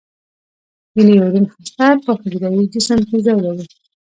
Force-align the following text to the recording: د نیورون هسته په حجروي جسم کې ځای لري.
د 0.95 0.97
نیورون 1.07 1.45
هسته 1.53 1.87
په 2.05 2.11
حجروي 2.19 2.65
جسم 2.73 2.99
کې 3.07 3.17
ځای 3.25 3.37
لري. 3.45 3.65